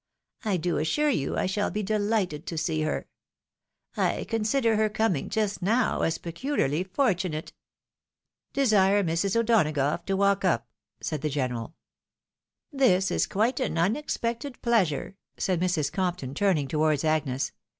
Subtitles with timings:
[0.43, 3.07] I do assure you I shall be dehghted to see her.
[3.95, 7.53] I consider her coming just now as peculi arly fortunate.""
[8.53, 9.35] Desire Mrs.
[9.35, 10.67] O'Donagough to walk up,"
[11.01, 11.75] said the general."
[12.83, 15.91] This is quite an unexpected pleasure," said Mrs.
[15.91, 17.51] Compton, turning towards Agnes.